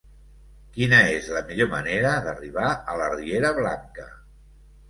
[0.77, 4.09] Quina és la millor manera d'arribar a la riera Blanca?